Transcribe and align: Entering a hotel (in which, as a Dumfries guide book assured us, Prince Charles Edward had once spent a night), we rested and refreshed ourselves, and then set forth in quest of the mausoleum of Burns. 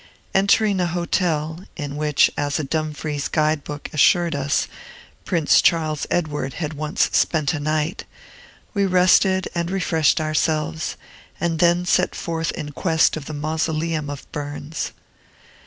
Entering 0.33 0.79
a 0.81 0.87
hotel 0.87 1.59
(in 1.77 1.95
which, 1.95 2.31
as 2.35 2.57
a 2.57 2.63
Dumfries 2.63 3.27
guide 3.27 3.63
book 3.63 3.87
assured 3.93 4.33
us, 4.33 4.67
Prince 5.25 5.61
Charles 5.61 6.07
Edward 6.09 6.55
had 6.55 6.73
once 6.73 7.07
spent 7.13 7.53
a 7.53 7.59
night), 7.59 8.05
we 8.73 8.87
rested 8.87 9.47
and 9.53 9.69
refreshed 9.69 10.19
ourselves, 10.19 10.97
and 11.39 11.59
then 11.59 11.85
set 11.85 12.15
forth 12.15 12.49
in 12.53 12.71
quest 12.71 13.15
of 13.15 13.25
the 13.25 13.33
mausoleum 13.35 14.09
of 14.09 14.25
Burns. 14.31 14.91